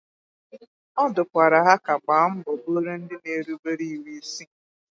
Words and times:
Ọ 1.01 1.03
dụkwara 1.15 1.59
ha 1.67 1.73
ka 1.85 1.93
gbaa 2.03 2.25
mbọ 2.35 2.51
bụrụ 2.63 2.91
ndị 3.01 3.15
na-erubere 3.23 3.85
iwu 3.93 4.07
isi 4.19 4.43